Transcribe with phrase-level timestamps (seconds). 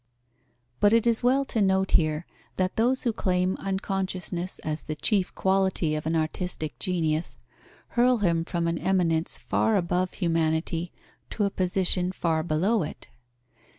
[0.79, 5.35] But it is well to note here, that those who claim unconsciousness as the chief
[5.35, 7.37] quality of an artistic genius,
[7.89, 10.91] hurl him from an eminence far above humanity
[11.29, 13.09] to a position far below it.